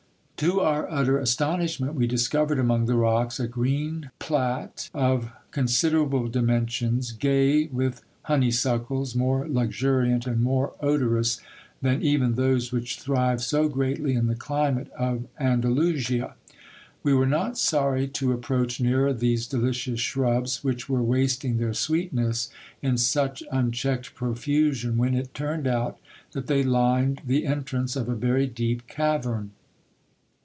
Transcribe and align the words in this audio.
To 0.43 0.59
our 0.59 0.89
utter 0.89 1.19
astonishment, 1.19 1.93
we 1.93 2.07
discovered 2.07 2.57
among 2.57 2.87
the 2.87 2.95
rocks 2.95 3.39
a 3.39 3.47
green 3.47 4.09
plat 4.17 4.89
of 4.91 5.29
considerable 5.51 6.27
dimensions, 6.29 7.11
gay 7.11 7.67
with 7.67 8.01
honeysuckles 8.23 9.13
more 9.15 9.47
luxuriant 9.47 10.25
and 10.25 10.41
more 10.41 10.73
odorous 10.79 11.39
than 11.83 12.01
even 12.01 12.33
those 12.33 12.71
which 12.71 12.99
thrive 12.99 13.39
so 13.43 13.69
greatly 13.69 14.15
in 14.15 14.25
the 14.25 14.33
climate 14.33 14.89
of 14.97 15.27
Andalusia. 15.39 16.33
We 17.03 17.13
were 17.13 17.27
not 17.27 17.55
sorry 17.55 18.07
to 18.07 18.31
approach 18.31 18.81
nearer 18.81 19.13
these 19.13 19.45
delicious 19.45 19.99
shrubs, 19.99 20.63
which 20.63 20.89
were 20.89 21.03
wasting 21.03 21.57
their 21.57 21.75
sweetness 21.75 22.49
in 22.81 22.97
such 22.97 23.43
unchecked 23.51 24.15
profusion, 24.15 24.97
when 24.97 25.13
it 25.13 25.35
turned 25.35 25.67
out 25.67 25.99
that 26.31 26.47
they 26.47 26.63
lined 26.63 27.21
the 27.27 27.45
entrance 27.45 27.95
of 27.95 28.09
a 28.09 28.15
very 28.15 28.47
deep 28.47 28.87
cavern. 28.87 29.51